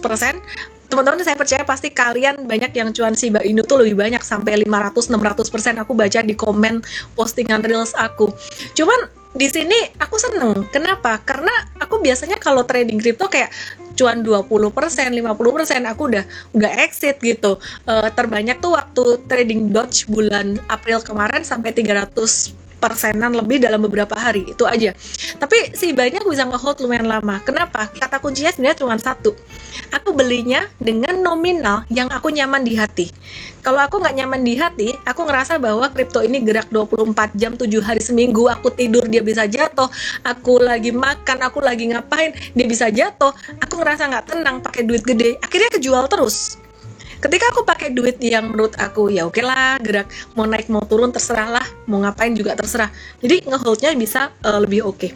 [0.92, 5.08] teman-teman saya percaya pasti kalian banyak yang cuan Shiba Inu tuh lebih banyak sampai 500
[5.08, 6.84] 600 persen aku baca di komen
[7.16, 8.28] postingan reels aku.
[8.76, 10.68] Cuman di sini aku seneng.
[10.68, 11.16] Kenapa?
[11.24, 11.48] Karena
[11.80, 13.48] aku biasanya kalau trading crypto kayak
[13.96, 17.56] cuan 20 persen 50 persen aku udah udah exit gitu.
[17.88, 24.18] Uh, terbanyak tuh waktu trading Dodge bulan April kemarin sampai 300 persenan lebih dalam beberapa
[24.18, 24.90] hari itu aja.
[25.38, 27.38] Tapi si banyak bisa ngehold lumayan lama.
[27.46, 27.86] Kenapa?
[27.94, 29.38] Kata kuncinya sebenarnya cuma satu.
[29.94, 33.06] Aku belinya dengan nominal yang aku nyaman di hati.
[33.62, 37.70] Kalau aku nggak nyaman di hati aku ngerasa bahwa kripto ini gerak 24 jam 7
[37.78, 38.50] hari seminggu.
[38.50, 39.86] Aku tidur dia bisa jatuh.
[40.26, 43.30] Aku lagi makan aku lagi ngapain dia bisa jatuh.
[43.62, 45.38] Aku ngerasa nggak tenang pakai duit gede.
[45.38, 46.61] Akhirnya kejual terus
[47.22, 50.82] ketika aku pakai duit yang menurut aku ya oke okay lah gerak mau naik mau
[50.82, 52.90] turun terserah lah mau ngapain juga terserah
[53.22, 55.10] jadi ngeholdnya bisa uh, lebih oke okay.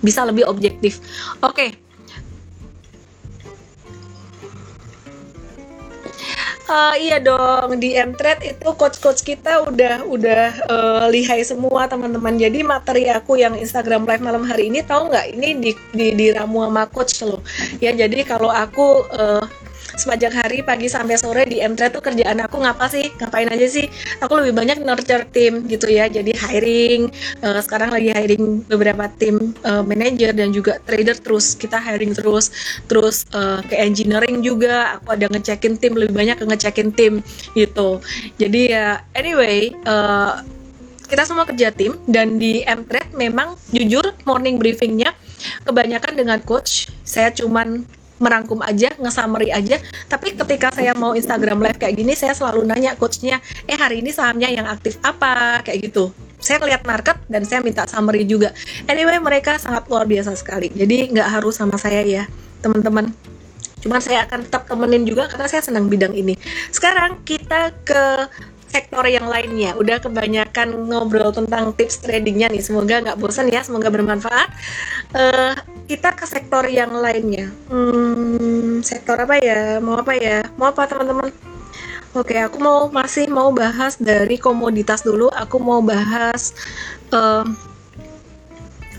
[0.00, 1.04] bisa lebih objektif
[1.44, 1.70] oke okay.
[6.64, 12.40] Uh, iya dong di Mtrade itu coach-coach kita udah udah uh, lihai semua teman-teman.
[12.40, 16.64] Jadi materi aku yang Instagram live malam hari ini tahu nggak ini di, di diramu
[16.64, 17.44] sama coach loh.
[17.84, 19.44] Ya jadi kalau aku uh,
[19.96, 23.10] sepanjang hari pagi sampai sore di m tuh kerjaan aku ngapa sih?
[23.18, 23.86] Ngapain aja sih?
[24.22, 26.10] Aku lebih banyak nurture tim gitu ya.
[26.10, 27.10] Jadi hiring
[27.42, 31.54] uh, sekarang lagi hiring beberapa tim uh, manager dan juga trader terus.
[31.54, 32.50] Kita hiring terus.
[32.90, 34.98] Terus uh, ke engineering juga.
[35.00, 37.22] Aku ada ngecekin tim lebih banyak ke ngecekin tim
[37.54, 38.02] gitu.
[38.38, 40.42] Jadi ya anyway uh,
[41.04, 45.12] kita semua kerja tim dan di M-Trade memang jujur morning briefingnya
[45.68, 46.88] kebanyakan dengan coach.
[47.04, 47.84] Saya cuman
[48.18, 49.80] merangkum aja, nge-summary aja.
[50.06, 54.14] Tapi ketika saya mau Instagram live kayak gini, saya selalu nanya coachnya, eh hari ini
[54.14, 56.14] sahamnya yang aktif apa, kayak gitu.
[56.38, 58.52] Saya lihat market dan saya minta summary juga.
[58.86, 60.68] Anyway, mereka sangat luar biasa sekali.
[60.70, 62.24] Jadi nggak harus sama saya ya,
[62.60, 63.10] teman-teman.
[63.84, 66.36] Cuman saya akan tetap temenin juga karena saya senang bidang ini.
[66.72, 68.04] Sekarang kita ke
[68.74, 69.78] sektor yang lainnya.
[69.78, 72.58] Udah kebanyakan ngobrol tentang tips tradingnya nih.
[72.58, 74.50] Semoga nggak bosan ya, semoga bermanfaat.
[75.14, 75.54] Uh,
[75.86, 77.54] kita ke sektor yang lainnya.
[77.70, 79.78] Hmm, sektor apa ya?
[79.78, 80.42] Mau apa ya?
[80.58, 81.30] Mau apa teman-teman?
[82.18, 85.30] Oke, aku mau masih mau bahas dari komoditas dulu.
[85.30, 86.50] Aku mau bahas.
[87.14, 87.46] Uh,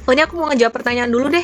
[0.08, 1.44] aku mau ngejawab pertanyaan dulu deh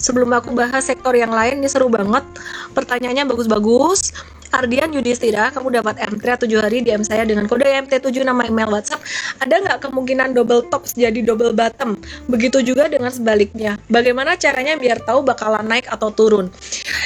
[0.00, 2.24] sebelum aku bahas sektor yang lain ini seru banget
[2.72, 4.16] pertanyaannya bagus-bagus
[4.50, 8.98] Ardian Yudhistira, kamu dapat M3 7 hari DM saya dengan kode MT7 nama email WhatsApp.
[9.38, 11.94] Ada nggak kemungkinan double tops jadi double bottom?
[12.26, 13.78] Begitu juga dengan sebaliknya.
[13.86, 16.50] Bagaimana caranya biar tahu bakalan naik atau turun?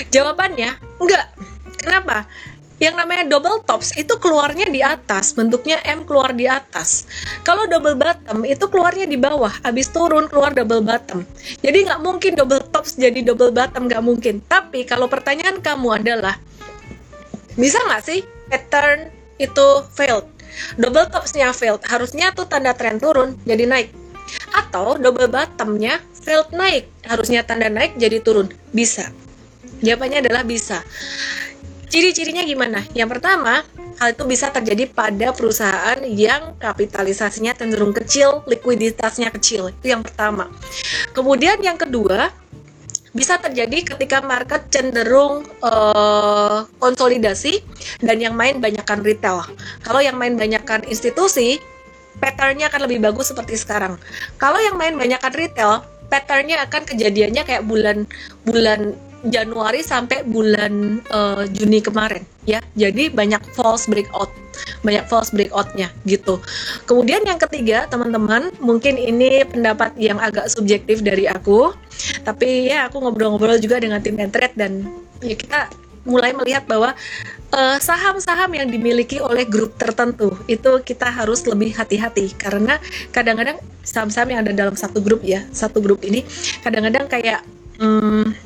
[0.09, 1.27] Jawabannya, enggak.
[1.85, 2.25] Kenapa?
[2.83, 7.07] yang namanya double tops itu keluarnya di atas, bentuknya M keluar di atas.
[7.47, 11.23] Kalau double bottom itu keluarnya di bawah, habis turun keluar double bottom.
[11.63, 14.43] Jadi nggak mungkin double tops jadi double bottom, nggak mungkin.
[14.45, 16.35] Tapi kalau pertanyaan kamu adalah,
[17.55, 20.27] bisa nggak sih pattern itu failed?
[20.79, 23.91] Double topsnya failed, harusnya tuh tanda tren turun jadi naik.
[24.55, 28.51] Atau double bottomnya failed naik, harusnya tanda naik jadi turun.
[28.71, 29.11] Bisa.
[29.83, 30.81] Jawabannya adalah bisa.
[31.91, 32.83] Ciri-cirinya gimana?
[32.91, 33.63] Yang pertama,
[34.03, 39.71] hal itu bisa terjadi pada perusahaan yang kapitalisasinya cenderung kecil, likuiditasnya kecil.
[39.71, 40.51] Itu yang pertama.
[41.15, 42.35] Kemudian yang kedua,
[43.15, 47.63] bisa terjadi ketika market cenderung uh, konsolidasi
[48.03, 49.47] dan yang main banyakkan retail.
[49.87, 51.63] Kalau yang main banyakkan institusi,
[52.19, 53.97] patternnya akan lebih bagus seperti sekarang.
[54.37, 58.03] Kalau yang main banyakkan retail, patternnya akan kejadiannya kayak bulan
[58.43, 62.61] bulan Januari sampai bulan uh, Juni kemarin ya.
[62.77, 64.29] Jadi banyak false breakout,
[64.85, 66.45] banyak false breakoutnya gitu.
[66.85, 71.73] Kemudian yang ketiga teman-teman, mungkin ini pendapat yang agak subjektif dari aku,
[72.27, 74.87] tapi ya aku ngobrol-ngobrol juga dengan tim trade dan
[75.21, 75.73] ya kita
[76.05, 76.93] mulai melihat bahwa
[77.51, 82.37] eh, saham-saham uh, yang dimiliki oleh grup tertentu itu kita harus lebih hati-hati.
[82.37, 82.77] Karena
[83.11, 86.23] kadang-kadang saham-saham yang ada dalam satu grup ya satu grup ini
[86.61, 87.41] kadang-kadang kayak
[87.81, 88.37] hmm,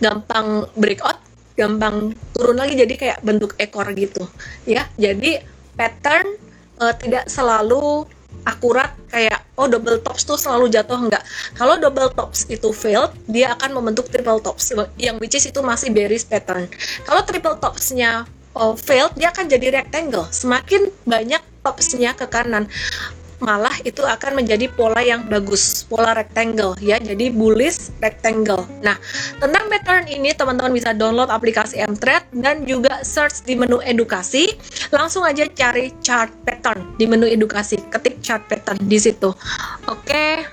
[0.00, 1.20] gampang breakout
[1.52, 4.24] gampang turun lagi jadi kayak bentuk ekor gitu.
[4.64, 5.44] Ya jadi
[5.76, 6.40] pattern
[6.80, 8.08] uh, tidak selalu
[8.42, 11.22] akurat kayak oh double tops tuh selalu jatuh enggak
[11.54, 15.94] kalau double tops itu failed dia akan membentuk triple tops yang which is itu masih
[15.94, 16.66] bearish pattern.
[17.06, 20.26] Kalau triple topsnya oh, failed dia akan jadi rectangle.
[20.32, 22.66] Semakin banyak topsnya ke kanan
[23.42, 27.02] malah itu akan menjadi pola yang bagus, pola rectangle ya.
[27.02, 28.64] Jadi bullish rectangle.
[28.80, 28.94] Nah,
[29.42, 34.54] tentang pattern ini teman-teman bisa download aplikasi Mtrade dan juga search di menu edukasi.
[34.94, 37.82] Langsung aja cari chart pattern di menu edukasi.
[37.90, 39.34] Ketik chart pattern di situ.
[39.90, 40.46] Oke.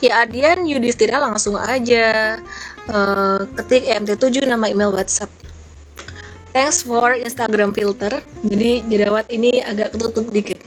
[0.00, 2.40] Ya Adian Yudhistira langsung aja
[2.88, 5.39] uh, ketik MT7 nama email WhatsApp
[6.50, 8.10] Thanks for Instagram filter.
[8.42, 10.58] Jadi jerawat ini agak ketutup dikit.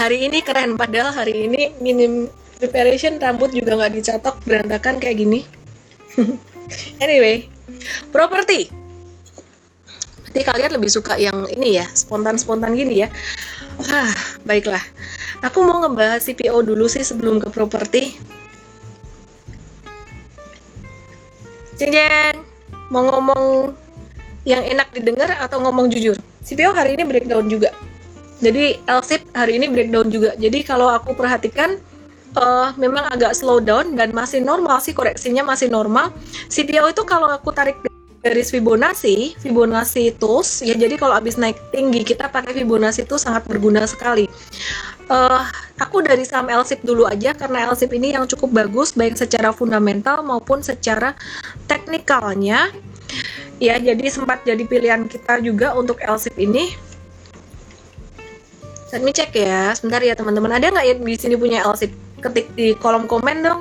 [0.00, 2.28] hari ini keren, padahal hari ini minim
[2.60, 5.48] preparation rambut juga nggak dicatok berantakan kayak gini.
[7.04, 7.48] anyway,
[8.12, 8.68] properti.
[10.28, 13.08] Nanti kalian lebih suka yang ini ya, spontan-spontan gini ya.
[13.80, 14.12] Wah,
[14.44, 14.84] baiklah.
[15.40, 18.20] Aku mau ngebahas CPO dulu sih sebelum ke properti
[21.74, 22.38] Jeng,
[22.94, 23.74] mau ngomong
[24.46, 26.14] yang enak didengar atau ngomong jujur?
[26.46, 27.74] CPO hari ini breakdown juga.
[28.38, 30.38] Jadi LSIP hari ini breakdown juga.
[30.38, 31.80] Jadi kalau aku perhatikan
[32.38, 36.14] uh, memang agak slow down dan masih normal sih koreksinya masih normal.
[36.46, 37.74] CPO itu kalau aku tarik
[38.24, 43.44] garis Fibonacci, Fibonacci tools ya jadi kalau habis naik tinggi kita pakai Fibonacci itu sangat
[43.44, 44.24] berguna sekali
[45.10, 45.44] uh,
[45.80, 50.22] aku dari saham LSIP dulu aja karena LSIP ini yang cukup bagus baik secara fundamental
[50.24, 51.16] maupun secara
[51.66, 52.70] teknikalnya.
[53.62, 56.74] Ya jadi sempat jadi pilihan kita juga untuk LSIP ini.
[58.94, 60.54] Let me cek ya sebentar ya teman-teman.
[60.54, 63.60] Ada nggak ya di sini punya LSIP ketik di kolom komen dong.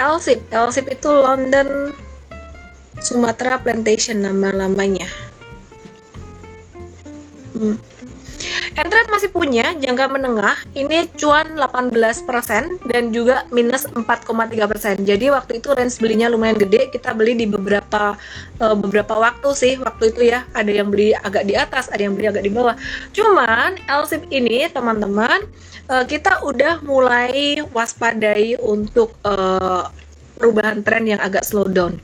[0.00, 1.92] LSIP LSIP itu London
[3.00, 5.08] Sumatera Plantation nama lamanya
[7.60, 7.76] hmm.
[8.78, 12.22] Entret masih punya jangka menengah, ini cuan 18%
[12.86, 15.02] dan juga minus 4,3%.
[15.02, 18.14] Jadi waktu itu range belinya lumayan gede, kita beli di beberapa
[18.62, 20.46] uh, beberapa waktu sih waktu itu ya.
[20.54, 22.78] Ada yang beli agak di atas, ada yang beli agak di bawah.
[23.10, 25.50] Cuman LSIP ini teman-teman
[25.90, 29.90] uh, kita udah mulai waspadai untuk uh,
[30.38, 31.98] perubahan tren yang agak slow down.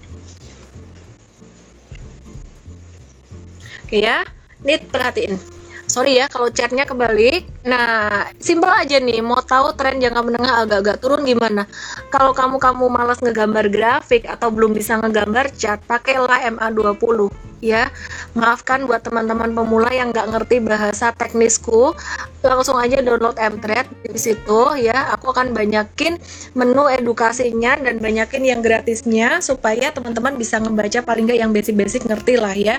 [3.87, 4.27] Oke ya,
[4.67, 5.56] ini perhatiin
[5.87, 7.47] sorry ya kalau chatnya kebalik.
[7.65, 11.65] Nah simpel aja nih mau tahu tren jangka menengah agak-agak turun gimana?
[12.11, 17.89] Kalau kamu kamu malas ngegambar grafik atau belum bisa ngegambar chat pakailah MA20 ya.
[18.37, 21.97] Maafkan buat teman-teman pemula yang nggak ngerti bahasa teknisku.
[22.45, 25.15] Langsung aja download Mtrade di situ ya.
[25.19, 26.21] Aku akan banyakin
[26.55, 32.35] menu edukasinya dan banyakin yang gratisnya supaya teman-teman bisa ngebaca paling nggak yang basic-basic ngerti
[32.39, 32.77] lah ya.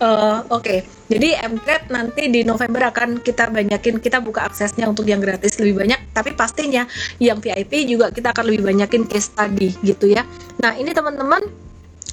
[0.00, 0.64] Uh, oke.
[0.64, 0.80] Okay.
[1.10, 5.82] jadi Mtrade nanti di November akan kita banyakin kita buka aksesnya untuk yang gratis lebih
[5.84, 6.00] banyak.
[6.14, 6.86] Tapi pastinya
[7.18, 10.22] yang VIP juga kita akan lebih banyakin case study gitu ya.
[10.62, 11.69] Nah ini teman-teman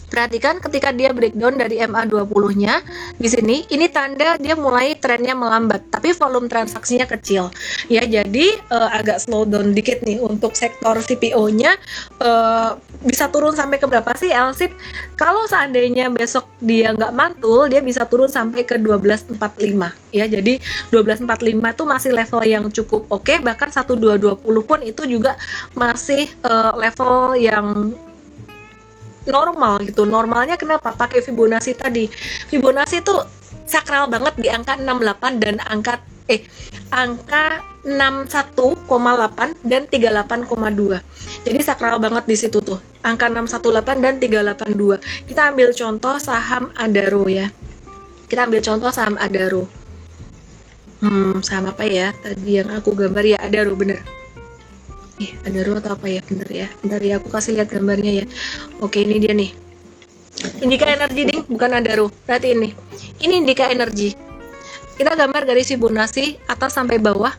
[0.07, 2.79] Perhatikan ketika dia breakdown dari MA20-nya
[3.19, 7.51] di sini, ini tanda dia mulai trennya melambat, tapi volume transaksinya kecil.
[7.91, 11.75] Ya, jadi uh, agak slow down dikit nih untuk sektor CPO-nya
[12.23, 14.71] uh, bisa turun sampai ke berapa sih LSIP?
[15.19, 19.35] Kalau seandainya besok dia nggak mantul, dia bisa turun sampai ke 1245
[20.15, 20.25] ya.
[20.25, 25.35] Jadi 1245 itu masih level yang cukup oke, okay, bahkan 1220 pun itu juga
[25.75, 27.91] masih uh, level yang
[29.29, 30.07] normal gitu.
[30.07, 30.95] Normalnya kenapa?
[30.95, 32.07] Pakai Fibonacci tadi.
[32.49, 33.15] Fibonacci itu
[33.67, 36.43] sakral banget di angka 68 dan angka eh
[36.91, 42.79] angka 61,8 dan 38,2 jadi sakral banget di situ tuh.
[42.99, 44.99] Angka 618 dan 382
[45.31, 47.47] kita ambil contoh saham Adaro ya.
[48.27, 49.63] Kita ambil contoh saham Adaro.
[50.99, 52.11] Hmm saham apa ya?
[52.11, 54.16] Tadi yang aku gambar ya Adaro bener
[55.17, 56.21] Ih, ada ruang atau apa ya?
[56.21, 56.67] Bentar ya.
[56.85, 58.25] Bentar ya, aku kasih lihat gambarnya ya.
[58.85, 59.49] Oke, ini dia nih.
[60.61, 62.13] Indika energi ding, bukan ada ruh.
[62.29, 62.69] Berarti ini.
[63.17, 64.13] Ini indika energi.
[64.97, 67.33] Kita gambar garis Fibonacci atas sampai bawah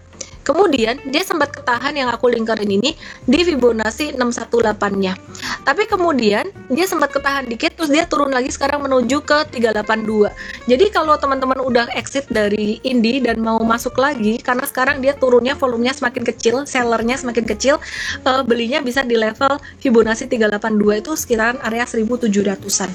[0.48, 2.96] Kemudian dia sempat ketahan yang aku lingkarin ini
[3.28, 5.12] di Fibonacci 618-nya.
[5.60, 10.32] Tapi kemudian dia sempat ketahan dikit terus dia turun lagi sekarang menuju ke 382.
[10.64, 15.52] Jadi kalau teman-teman udah exit dari Indi dan mau masuk lagi karena sekarang dia turunnya
[15.52, 17.76] volumenya semakin kecil, sellernya semakin kecil,
[18.24, 22.88] uh, belinya bisa di level Fibonacci 382 itu sekitaran area 1700-an.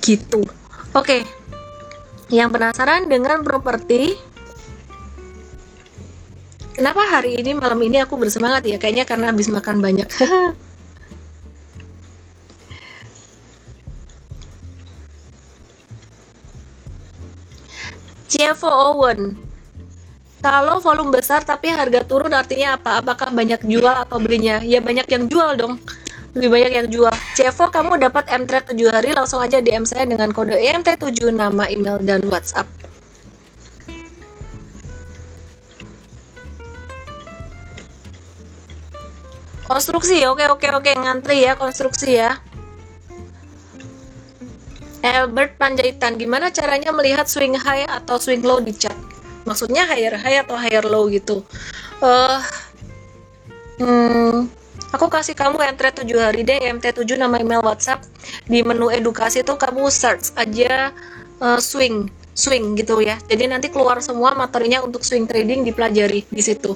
[0.00, 0.40] Gitu.
[0.96, 1.04] Oke.
[1.04, 1.22] Okay.
[2.30, 4.29] Yang penasaran dengan properti
[6.80, 8.80] Kenapa hari ini malam ini aku bersemangat ya?
[8.80, 10.08] Kayaknya karena habis makan banyak.
[18.32, 19.36] CFO Owen.
[20.40, 23.04] Kalau volume besar tapi harga turun artinya apa?
[23.04, 24.64] Apakah banyak jual atau belinya?
[24.64, 25.76] Ya banyak yang jual dong.
[26.32, 27.12] Lebih banyak yang jual.
[27.36, 32.00] CFO kamu dapat M-Trade 7 hari langsung aja DM saya dengan kode EMT7 nama, email,
[32.00, 32.79] dan WhatsApp.
[39.70, 42.42] Konstruksi, oke oke oke ngantri ya konstruksi ya.
[44.98, 48.98] Albert Panjaitan, gimana caranya melihat swing high atau swing low di chart?
[49.46, 51.46] Maksudnya higher high atau higher low gitu.
[52.02, 52.42] Uh,
[53.78, 54.50] hmm,
[54.90, 58.02] aku kasih kamu entry 7 hari deh, MT7 nama email WhatsApp.
[58.50, 60.90] Di menu edukasi tuh kamu search aja
[61.38, 63.22] uh, swing swing gitu ya.
[63.30, 66.74] Jadi nanti keluar semua materinya untuk swing trading dipelajari di situ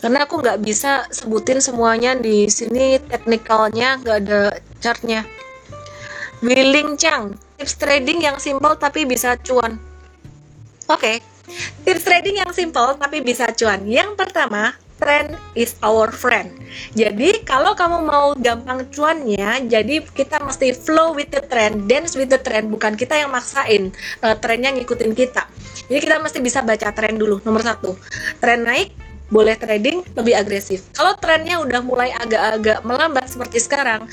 [0.00, 4.42] karena aku nggak bisa sebutin semuanya di sini teknikalnya nggak ada
[4.80, 5.24] chartnya
[6.44, 9.80] Willing Chang tips trading yang simple tapi bisa cuan
[10.88, 11.16] oke okay.
[11.84, 16.52] tips trading yang simple tapi bisa cuan yang pertama trend is our friend.
[16.96, 22.32] Jadi kalau kamu mau gampang cuannya, jadi kita mesti flow with the trend, dance with
[22.32, 23.92] the trend, bukan kita yang maksain
[24.24, 25.44] uh, trennya ngikutin kita.
[25.86, 27.38] Jadi kita mesti bisa baca tren dulu.
[27.44, 27.94] Nomor satu,
[28.40, 30.86] tren naik, boleh trading lebih agresif.
[30.94, 34.06] Kalau trennya udah mulai agak-agak melambat seperti sekarang,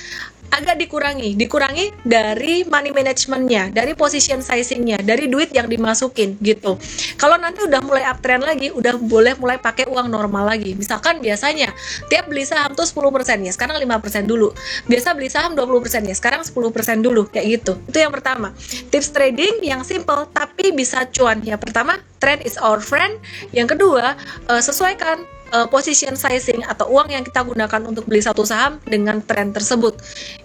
[0.54, 6.78] agak dikurangi, dikurangi dari money managementnya, dari position sizingnya, dari duit yang dimasukin gitu.
[7.18, 10.78] Kalau nanti udah mulai uptrend lagi, udah boleh mulai pakai uang normal lagi.
[10.78, 11.74] Misalkan biasanya
[12.06, 14.54] tiap beli saham tuh 10% ya, sekarang 5% dulu.
[14.86, 17.74] Biasa beli saham 20% ya, sekarang 10% dulu kayak gitu.
[17.90, 18.54] Itu yang pertama.
[18.94, 21.42] Tips trading yang simple tapi bisa cuan.
[21.42, 23.18] Ya pertama, trend is our friend.
[23.50, 24.14] Yang kedua,
[24.48, 29.22] uh, sesuaikan uh, position sizing atau uang yang kita gunakan untuk beli satu saham dengan
[29.22, 29.96] tren tersebut.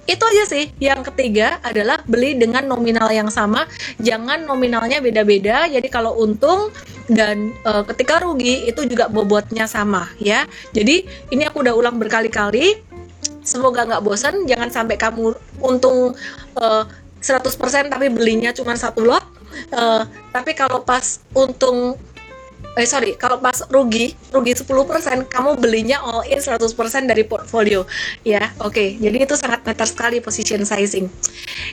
[0.05, 0.71] Itu aja sih.
[0.79, 3.65] Yang ketiga adalah beli dengan nominal yang sama,
[3.99, 5.67] jangan nominalnya beda-beda.
[5.67, 6.69] Jadi kalau untung
[7.09, 10.45] dan uh, ketika rugi itu juga bobotnya sama ya
[10.77, 12.85] jadi ini aku udah ulang berkali-kali
[13.41, 15.33] semoga nggak bosan jangan sampai kamu
[15.65, 16.13] untung
[16.61, 16.85] uh,
[17.25, 19.25] 100% tapi belinya cuma satu lot
[19.73, 21.97] uh, tapi kalau pas untung
[22.77, 24.69] eh sorry kalau pas rugi rugi 10%
[25.27, 26.59] kamu belinya all in 100%
[27.09, 27.89] dari portfolio.
[28.27, 28.75] Ya oke.
[28.75, 28.89] Okay.
[29.01, 31.09] jadi itu sangat meter sekali position sizing.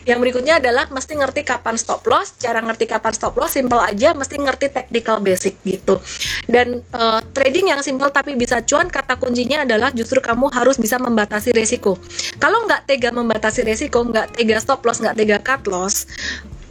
[0.07, 2.37] Yang berikutnya adalah mesti ngerti kapan stop loss.
[2.39, 5.99] Cara ngerti kapan stop loss simple aja mesti ngerti technical basic gitu.
[6.47, 10.95] Dan uh, trading yang simple tapi bisa cuan kata kuncinya adalah justru kamu harus bisa
[11.01, 11.99] membatasi resiko.
[12.39, 16.07] Kalau nggak tega membatasi resiko nggak tega stop loss nggak tega cut loss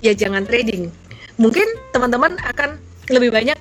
[0.04, 0.92] ya jangan trading.
[1.40, 2.78] Mungkin teman-teman akan
[3.10, 3.58] lebih banyak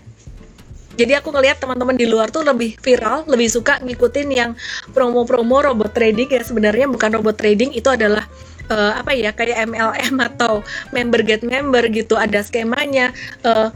[0.94, 4.52] jadi aku ngelihat teman-teman di luar tuh lebih viral, lebih suka ngikutin yang
[4.94, 6.46] promo-promo robot trading ya.
[6.46, 8.30] Sebenarnya bukan robot trading itu adalah
[8.70, 10.62] uh, apa ya kayak MLM atau
[10.94, 12.14] member get member gitu.
[12.14, 13.10] Ada skemanya
[13.42, 13.74] uh,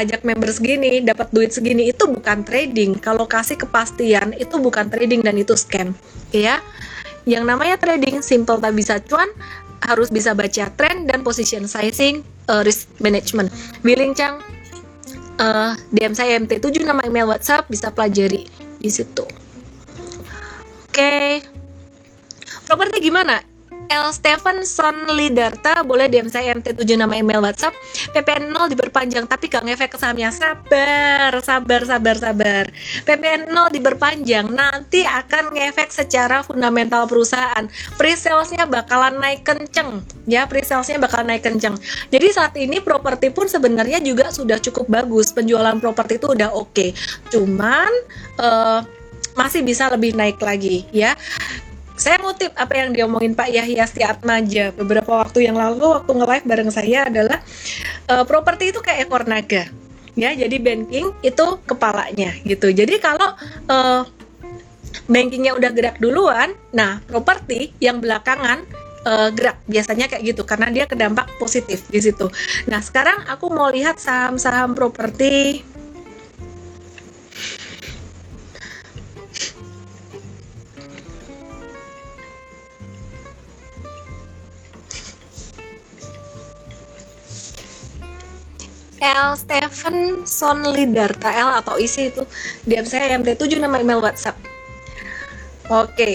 [0.00, 2.96] ajak member segini dapat duit segini itu bukan trading.
[2.96, 5.92] Kalau kasih kepastian itu bukan trading dan itu scam
[6.32, 6.64] ya.
[7.28, 9.28] Yang namanya trading simple tak bisa cuan
[9.84, 13.52] harus bisa baca trend dan position sizing uh, risk management.
[13.84, 14.40] Willing Chang
[15.40, 18.44] uh, DM saya MT7 nama email WhatsApp bisa pelajari
[18.78, 19.24] di situ.
[19.24, 20.92] Oke.
[20.92, 21.30] Okay.
[22.68, 23.40] Properti gimana?
[23.88, 24.12] L.
[24.12, 25.80] Stevenson Lidarta.
[25.82, 27.74] Boleh DM saya MT7 nama email WhatsApp.
[28.12, 32.16] PPN 0 diperpanjang tapi gak ngefek ke sahamnya sabar sabar sabar.
[32.20, 32.64] Sabar
[33.04, 37.64] PPN 0 diperpanjang nanti akan ngefek secara fundamental perusahaan.
[37.96, 40.04] Pre-salesnya bakalan naik kenceng.
[40.28, 41.76] Ya pre-salesnya bakalan naik kenceng.
[42.12, 45.32] Jadi saat ini properti pun sebenarnya juga sudah cukup bagus.
[45.32, 46.70] Penjualan properti itu udah oke.
[46.72, 46.90] Okay.
[47.28, 47.90] cuman
[48.40, 48.80] uh,
[49.38, 51.14] masih bisa lebih naik lagi ya
[51.98, 56.70] saya ngutip apa yang diomongin Pak Yahya Stiatmaja beberapa waktu yang lalu waktu nge-live bareng
[56.70, 57.42] saya adalah
[58.06, 59.66] uh, properti itu kayak ekor naga.
[60.14, 62.70] Ya jadi banking itu kepalanya gitu.
[62.70, 63.34] Jadi kalau
[63.70, 64.06] uh,
[65.10, 68.62] bankingnya udah gerak duluan nah properti yang belakangan
[69.02, 69.58] uh, gerak.
[69.66, 72.30] Biasanya kayak gitu karena dia kedampak positif di situ.
[72.70, 75.62] Nah sekarang aku mau lihat saham-saham properti
[88.98, 92.22] L Stephenson Lidarta L atau isi itu.
[92.66, 94.38] DM saya MT7 nama email WhatsApp.
[95.70, 95.94] Oke.
[95.94, 96.14] Okay.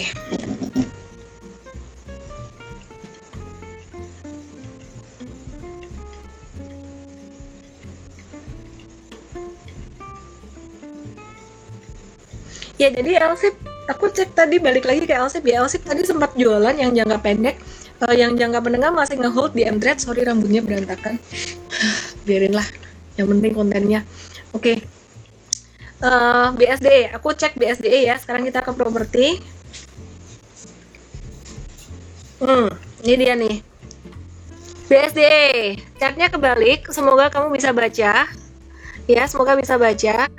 [12.83, 13.55] ya jadi Elsip
[13.87, 15.63] aku cek tadi balik lagi ke Elsip ya.
[15.63, 17.55] Elsip tadi sempat jualan yang jangka pendek
[18.03, 20.03] uh, yang jangka menengah masih ngehold di M-Trade.
[20.03, 21.15] Sorry rambutnya berantakan.
[22.27, 22.67] Biarin lah
[23.15, 24.01] yang penting kontennya.
[24.51, 24.75] Oke.
[24.75, 24.77] Okay.
[26.03, 28.15] uh, eh, BSDE aku cek BSDE ya.
[28.19, 29.39] Sekarang kita ke properti.
[32.43, 32.67] Hmm
[33.03, 33.55] ini dia nih.
[34.87, 36.87] BSDE chartnya kebalik.
[36.91, 38.27] Semoga kamu bisa baca.
[39.03, 40.31] Ya semoga bisa baca